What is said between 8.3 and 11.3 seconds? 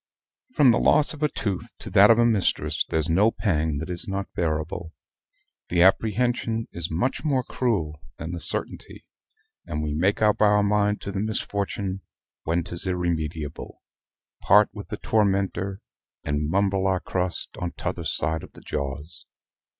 the certainty; and we make up our mind to the